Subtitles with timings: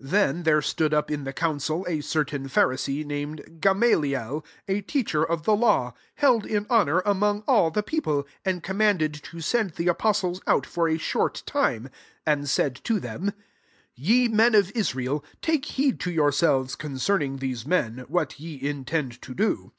[0.00, 4.80] 34 Then there stood up in the council a certain Pharisee, nam ed Gamaliel, a
[4.80, 9.74] teacher of the Ia\%, held in honour among all the people, and command^ to send
[9.74, 11.90] the apostles out for a short time; 35
[12.26, 13.30] and said to them,
[13.94, 19.22] "Ye men of Israel, take heed to your selves concerning these men, what ye intend
[19.22, 19.72] to do.